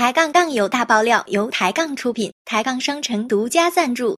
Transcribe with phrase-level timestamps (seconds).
[0.00, 4.16] 抬杠杠有大爆料由抬杠出品，抬杠商城独家赞助。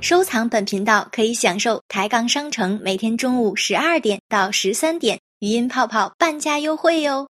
[0.00, 7.26] 收藏本频道可以享受抬杠商城每天中午十二点到十三点语音泡泡半价优惠哟。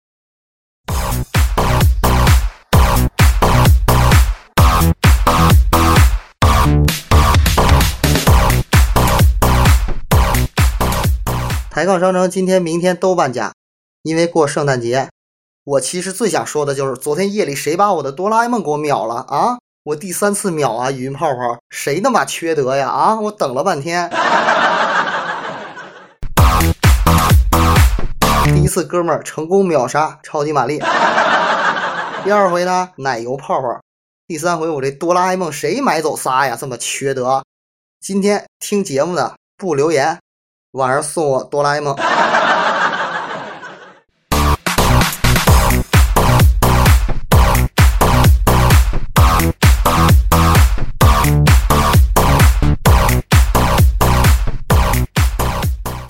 [11.76, 13.52] 抬杠商城今天、明天都半价，
[14.00, 15.10] 因为过圣诞节。
[15.62, 19.58] 我其实最想说的就是，昨天夜里谁把我的哆啦 A 梦给我秒了啊？
[19.84, 22.88] 我第三次秒啊，语音泡泡，谁那么缺德呀？
[22.88, 24.08] 啊，我等了半天。
[28.54, 30.78] 第一次哥们儿成功秒杀超级玛丽，
[32.24, 33.82] 第二回呢奶油泡泡，
[34.26, 36.56] 第三回我这哆啦 A 梦谁买走仨呀？
[36.58, 37.44] 这么缺德！
[38.00, 40.18] 今天听节目的不留言。
[40.76, 41.96] 晚上送我哆啦 A 梦。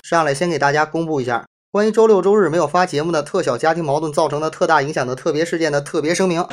[0.03, 6.45] 上来先给大家公布一下，关于周六周日没有发节目的特小家庭矛盾造成的特大影响的特别事件的特别声明。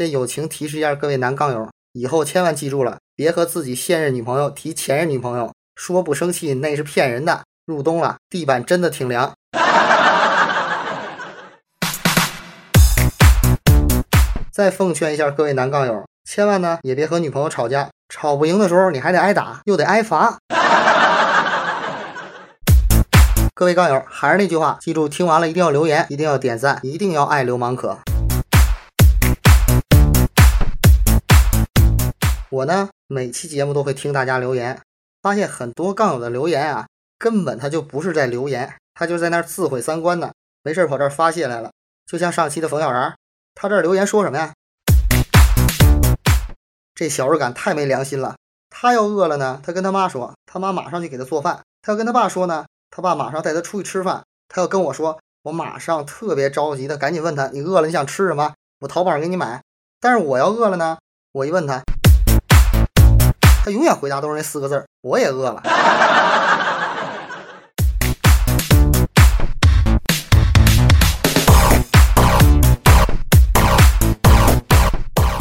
[0.00, 7.42] 先友情提示一下各位男杠友，以后千万记住了，别和自己现任女朋友提前任女朋友，说不生气那是骗人的。
[7.66, 9.30] 入冬了，地板真的挺凉。
[14.50, 20.38] 再奉劝一下各位男杠友，千万呢也别和女朋友吵架，吵不赢的时候你还得挨打，又得挨罚。
[23.54, 27.98] 各位杠友，还是那句话，记住听完了一定要留言，一定要点赞，一定要爱流氓可。
[32.52, 34.80] 我呢，每期节目都会听大家留言，
[35.22, 40.32] 发现很多杠友的留言啊，根本他就不是在留言，他就在那儿自毁三观呢。
[40.64, 41.70] 没事跑这儿发泄来了，
[42.04, 43.14] 就像上期的冯小然，
[43.54, 44.52] 他这儿留言说什么呀？
[46.92, 48.34] 这小日感太没良心了。
[48.68, 54.24] 他要饿了呢，他跟他妈说，他妈马上去给他做饭；他要跟他爸说呢，他爸马上带他出去吃饭。
[54.48, 58.54] 他要跟我说，我马上特别着急的赶紧问他，你饿了你想吃什么？
[58.80, 59.62] 我淘宝上给你买。
[60.00, 60.98] 但是我要饿了呢，
[61.30, 61.80] 我一问他。
[63.62, 65.62] 他永远回答都是那四个字儿，我也饿了。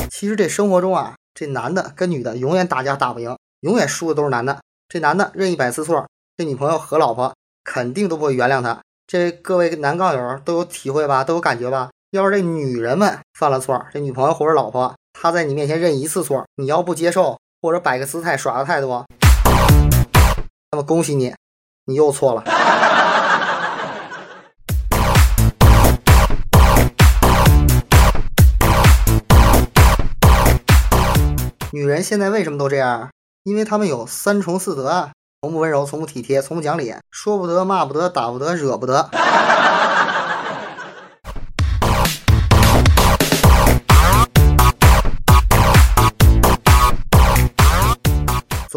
[0.09, 4.59] 其实这生活中啊，这男的跟女的永远打架打不赢，永远输的都是男的。
[4.89, 6.05] 这男的认一百次错，
[6.35, 8.81] 这女朋友和老婆肯定都不会原谅他。
[9.07, 11.89] 这各位男杠友都有体会吧，都有感觉吧？
[12.11, 17.39] 要是这女人们犯了错，这女朋友或者老婆，她在你面前认一次错，你要不接受。
[17.61, 19.03] 或者摆个姿态耍个态度，
[20.71, 21.35] 那么恭喜你，
[21.85, 22.43] 你又错了。
[31.71, 33.09] 女人现在为什么都这样？
[33.43, 39.09] 因为她们有三重四德啊：从不温柔，从不体贴，从不讲理，说不得，骂不得，打不得，惹不得。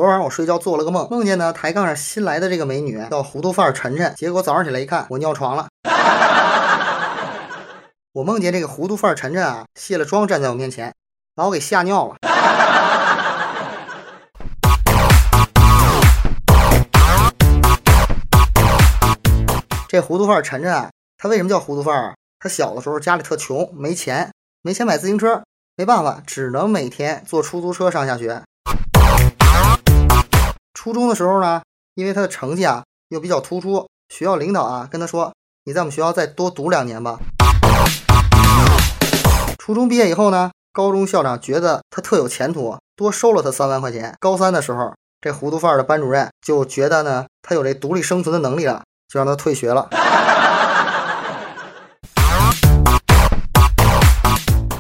[0.03, 5.69] 昨晚我睡觉做了个梦，梦见呢抬杠上新来的这个美女叫糊涂范儿晨晨，结果早上起来一看，我尿床了。
[8.13, 10.93] 我梦见这个糊涂范儿晨晨啊，卸了妆站在我面前，
[11.37, 12.17] 把我给吓尿了。
[19.87, 22.17] 这糊涂范儿晨晨啊，他为什么叫糊涂范儿？
[22.41, 25.45] 他小的时候家里特穷，没钱，没钱买自行车，
[25.77, 28.43] 没办法，只能每天坐出租车上下学。
[30.75, 31.63] 初中的时候呢，
[31.95, 35.33] 因为他的成绩啊又比较突出，学校领导啊跟他说
[35.65, 37.19] ：“你在我们学校再多读两年吧。”
[39.59, 44.17] 初中毕业以后呢，高中校长觉得他特有前途，多收了他三万块钱。
[44.19, 49.89] 高三的时候，这糊涂范儿的班主任就觉得呢他有这独立生存的能力了，就让他退学了。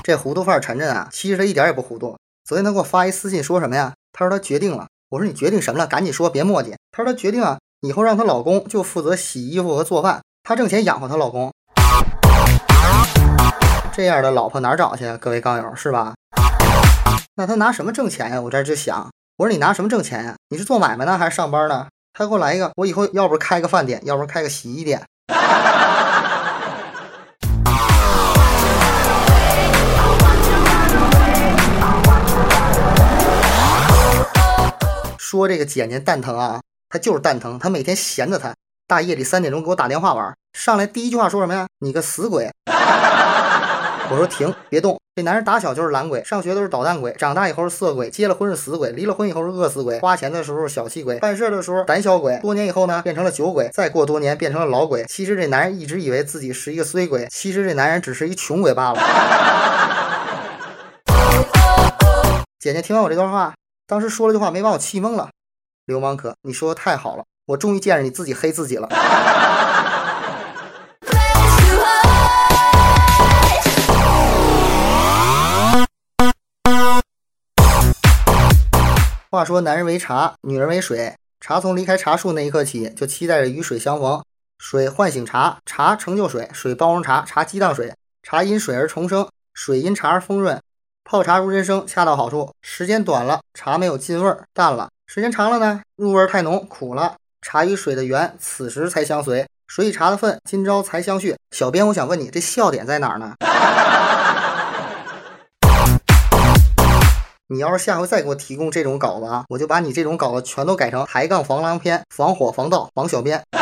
[0.03, 2.17] 这糊涂范儿陈晨啊，其实他一点也不糊涂。
[2.45, 3.93] 昨天他给我发一私信说什么呀？
[4.13, 4.89] 他说他决定了。
[5.13, 5.87] 我说你决定什么了？
[5.87, 6.73] 赶紧说，别磨叽。
[6.91, 11.53] 她说她决定啊，以后让她老公就负责洗衣服和做饭，她挣钱养活她老公。
[13.93, 15.19] 这样的老婆哪儿找去啊？
[15.21, 16.15] 各位杠友是吧？
[17.35, 18.41] 那她拿什么挣钱呀？
[18.41, 20.35] 我这就想，我说你拿什么挣钱呀？
[20.49, 21.89] 你是做买卖呢，还是上班呢？
[22.15, 25.03] 他给我来一个，我以后要不开个饭店，要不开个洗衣店。
[35.33, 38.55] 说这个姐姐蛋疼啊，他就是蛋疼，他每天闲着他，
[38.87, 41.67] 大夜里三点钟给我打电话玩，上来第一句话说什么呀？
[41.79, 42.51] 你个死鬼！
[42.67, 45.01] 我说停，别动。
[45.17, 55.07] 这男人打小就是懒鬼，上学都是捣蛋鬼，长大以后是色鬼，结了婚是死鬼，离了婚以后是饿死鬼，花钱的时候小气鬼，办事的时候胆小鬼，多年以后呢变成了酒鬼，再过多年变成了老鬼。
[55.09, 59.01] 其实这男人一直以为自己是一个衰鬼，其实这男人只是一穷鬼罢了。
[62.61, 63.55] 姐姐听完我这段话，
[63.93, 65.29] 当时说了句话，没把我气懵了。
[65.85, 68.89] 流氓可，你说的太好了，我终于见着你自己黑自己了。
[79.31, 81.15] 话说，男人为茶，女人为水。
[81.39, 84.25] 茶从离开茶树那一刻起，就期待着与水相逢。
[84.57, 87.95] 水唤醒茶，茶成就水，水包容茶，茶激荡水。
[88.23, 90.59] 茶因水而重生，水因茶而丰润。
[91.05, 92.53] 泡茶如人生，恰到好处。
[92.63, 97.17] 时间短了，茶没有劲味儿，淡了；时间长了呢，入味太浓，苦了。
[97.43, 101.37] 茶与水的缘，此时才相随；水与茶的份，今朝才相续。
[101.51, 103.35] 小编，我想问你，这笑点在哪儿呢？
[107.49, 113.43] 你要是下回再给我提供这种稿子啊，我就把你这种稿子全都改成抬杠防狼篇，防火防盗防小编。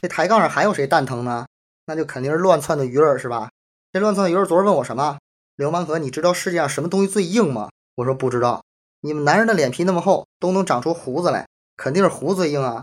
[0.00, 1.44] 这抬杠上还有谁蛋疼呢？
[1.86, 3.48] 那就肯定是乱窜的鱼儿是吧？
[3.92, 5.18] 这乱窜的鱼儿昨儿问我什么？
[5.54, 7.70] 流氓哥，你知道世界上什么东西最硬吗？
[7.94, 8.62] 我说不知道。
[9.00, 11.46] 你们男人的脸皮那么厚，都能长出胡子来，
[11.76, 12.82] 肯定是胡子最硬啊。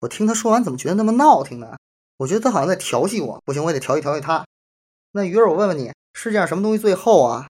[0.00, 1.76] 我听他说完，怎么觉得那么闹挺呢？
[2.16, 4.44] 我觉得他好像在调戏我，不行，我得调戏调戏他。
[5.12, 7.46] 那鱼儿，我问问你，世界上什么东西最厚啊？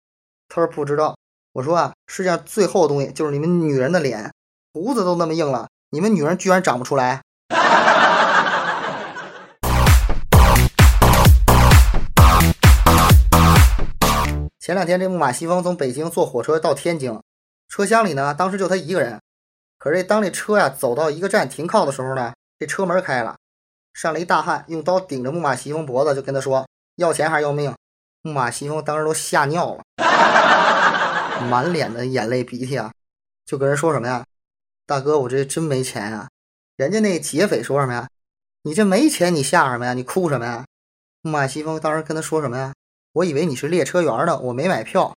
[0.49, 1.17] 他说不知道。
[1.53, 4.33] 我说啊，世界上最厚的东西就是你们女人的脸，
[4.73, 7.23] 胡子都那么硬了，你们女人居然长不出来。
[14.71, 17.21] 前两天这木马西风从北京坐火车到天津，
[17.67, 19.21] 车厢里呢，当时就他一个人。
[19.79, 23.37] 可是当这车呀走到一个站停靠的时候呢，这车门开了，
[23.93, 26.65] 上来一大汉，用刀顶着木马西风脖子，就跟他说。
[26.95, 27.75] 要钱还是要命？
[28.23, 29.83] 木马西风当时都吓尿了，
[31.51, 32.93] 满脸的眼泪鼻涕啊，
[33.45, 34.25] 就跟人说什么呀
[34.87, 36.29] ：“大哥，我这真没钱啊！”
[36.79, 38.09] 人家那劫匪说什么呀
[38.63, 39.95] ：“你这没钱，你吓什么呀？
[39.95, 40.65] 你哭什么呀？”
[41.23, 42.73] 木马西风当时跟他说什么呀
[43.13, 45.13] ：“我以为你是列车员呢，我没买票。”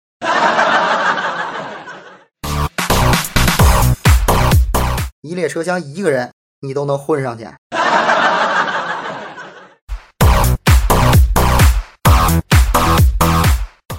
[5.21, 7.47] 一列车厢一个人，你都能混上去。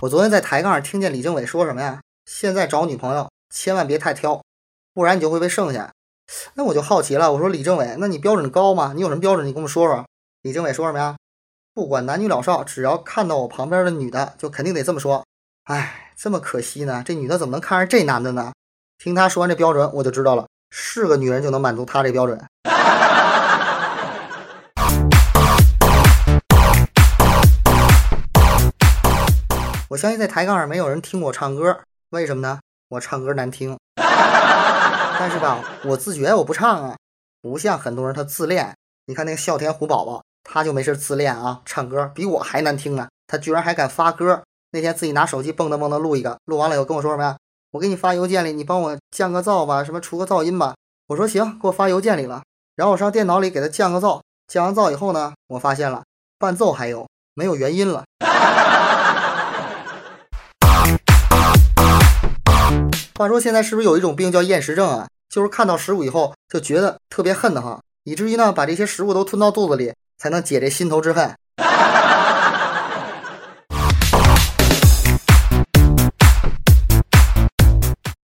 [0.02, 2.02] 我昨天在抬杠上听见李政委说什么呀？
[2.26, 4.42] 现在找女朋友千万别太挑，
[4.96, 5.92] 不然你就会被剩下。
[6.56, 8.94] 那我就好奇了，我说李政委，那你标准高吗？
[8.96, 9.46] 你有什么标准？
[9.46, 10.04] 你跟我们说说。
[10.42, 11.16] 李政委说什么呀？
[11.76, 15.26] 不管男女老少，只要看到我旁边的女的，就肯定得这么说。
[15.64, 18.54] 哎，这么可惜呢，这女的怎么能看上这男的呢？
[19.00, 22.40] 听他说完这标准，我就知道了，是个女人就能满足他这标准。
[29.90, 31.80] 我相信在抬杠上没有人听我唱歌，
[32.12, 32.60] 为什么呢？
[32.90, 33.76] 我唱歌难听。
[33.96, 36.96] 但是吧，我自觉我不唱啊，
[37.42, 38.76] 不像很多人他自恋。
[39.08, 43.08] 你看那个笑天虎宝宝，他就没事自恋啊，唱歌比我还难听呢。
[43.28, 44.44] 他居然还敢发歌。
[44.72, 47.38] 那天自己拿手机蹦跶蹦跶录一个，录完了以后跟我说什么呀？
[47.72, 50.74] 我给你发邮件里，你帮我降个噪吧，什么除个噪音吧。
[51.08, 52.42] 我说行，给我发邮件里了。
[52.76, 56.04] 然后我上电脑里给他降个噪，降完噪以后呢，我发现了
[56.40, 58.04] 伴奏还有没有原因了。
[63.16, 65.08] 话说现在是不是有一种病叫厌食症啊？
[65.30, 71.34] 就是看到食物以后就觉得特别恨的慌，以至于呢把这些食物都吞到肚子里，才能解这心头之恨。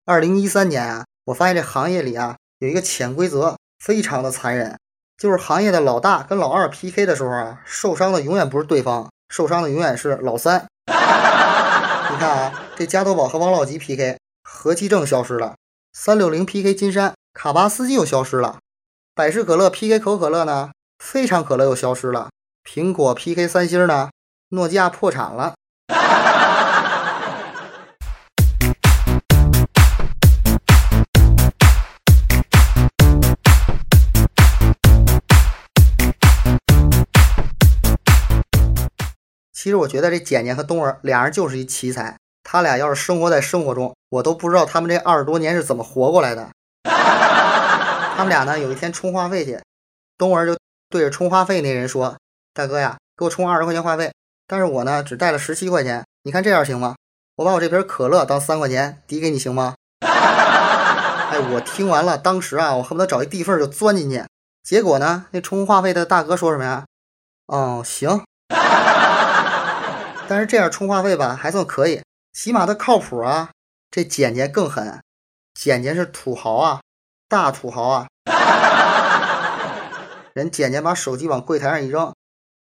[0.06, 4.78] 二零一三年啊，我发现这行业里啊有一个潜规则，非常的残忍，
[5.18, 10.66] 就是行业的老大跟老二 PK 的时候啊，受伤的永远不是对方，受伤的永远是老三。
[10.88, 14.18] 你看啊，这加多宝和王老吉 PK。
[14.52, 15.56] 何其正消失了，
[15.94, 18.58] 三六零 PK 金山，卡巴斯基又消失了，
[19.14, 20.72] 百事可乐 PK 可口可乐呢？
[21.00, 22.30] 非常可乐又消失了，
[22.64, 24.10] 苹果 PK 三星呢？
[24.50, 25.54] 诺基亚破产了。
[39.54, 42.18] 其实我觉得这简简和东儿俩人就是一奇才。
[42.44, 46.50] 他俩要是生活在生活中，我都不知道他们这二十多年是怎么活过来的。
[46.84, 49.60] 他们俩呢，有一天充话费去，
[50.18, 50.58] 东儿就
[50.90, 52.18] 对着充话费那人说
[52.52, 54.12] ：“大哥呀，给我充二十块钱话费，
[54.48, 56.96] 但是我呢只带了十七块钱，你看这样行吗？
[57.36, 59.76] 我把我这瓶可乐当三块钱抵给你行吗？
[60.02, 64.24] 哎，我听完了，当时啊，我恨不得找一地缝就钻进去。
[64.64, 66.86] 结果呢，那充话费的大哥说什么呀？
[67.46, 68.24] 哦，行。
[70.28, 72.02] 但是这样充话费吧，还算可以，
[72.34, 73.50] 起码他靠谱啊。
[73.92, 75.02] 这简简更狠，
[75.54, 76.82] 简简是土豪啊，
[77.28, 78.08] 大土豪啊。
[80.40, 82.16] 人简简把手机往柜台上一扔，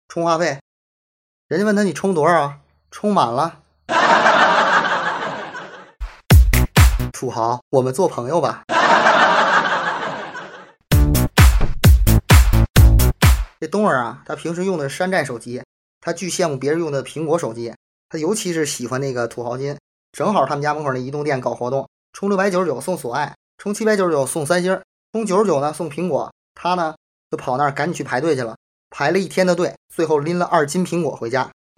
[0.08, 0.58] 充话费。
[1.50, 2.62] 人家问他你充多少？
[2.92, 3.60] 充满了。
[7.12, 8.64] 土豪，我们做朋友吧。
[13.60, 15.62] 这东儿啊，他平时用的是山寨手机，
[16.00, 17.76] 他巨羡慕别人用的苹果手机，
[18.08, 19.78] 他尤其是喜欢那个土豪金。
[20.14, 24.82] 正好他们家门口那移动店搞活动，充六百九十九送索爱，充七百九十九送三星，
[25.12, 26.32] 充九十九呢送苹果。
[26.56, 26.96] 他呢
[27.30, 28.56] 就跑那儿赶紧去排队去了，
[28.90, 31.52] 排了一天的队，最后拎了二斤苹果回家。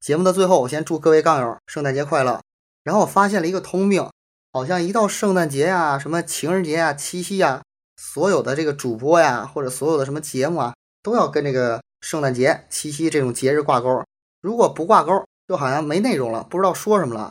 [0.00, 2.40] 节目的最后，我先祝各位杠友圣诞节快乐。
[2.82, 4.10] 然后我发现了一个通病，
[4.52, 7.62] 好像一到圣诞节呀、什么情人节呀、七夕呀，
[7.96, 14.02] 所有的这个主播呀，或者所有的什么节目啊，都要跟这个圣诞节、七夕这种节日挂钩。
[14.42, 17.30] 如果不挂钩，就好像没内容了，不知道说什么了。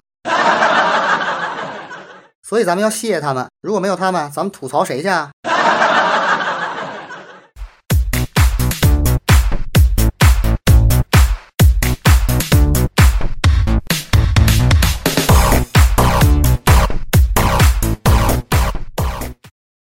[2.44, 5.32] 所以咱们要谢谢他们，如果没有他们，咱们吐槽谁去啊？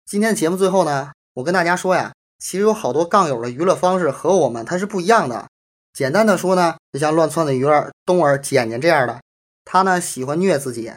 [0.05, 5.47] 今天的节目最后呢，我跟大家说呀，其实有好多杠友的娱乐方式和我们它是不一样的。
[5.95, 9.21] 简单的说呢，就像乱窜的鱼儿、东儿、简简这样的，
[9.65, 10.91] 他呢喜欢虐自己；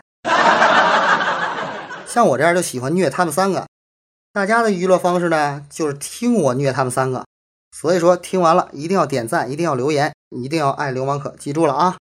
[2.08, 3.68] 像我这样就喜欢虐他们三个。
[4.34, 7.24] 大家的娱乐方式呢，就是听我虐他们三个。
[7.72, 11.96] 所以说，听完了一定要点赞，一定要留言，一定要爱流氓可，记住了啊！